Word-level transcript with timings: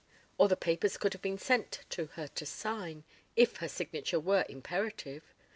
Or 0.39 0.47
the 0.47 0.57
papers 0.57 0.97
could 0.97 1.13
have 1.13 1.21
been 1.21 1.37
sent 1.37 1.81
to 1.91 2.07
her 2.17 2.27
to 2.29 2.43
sign, 2.43 3.03
if 3.35 3.57
her 3.57 3.67
signature 3.67 4.19
were 4.19 4.47
imperative. 4.49 5.21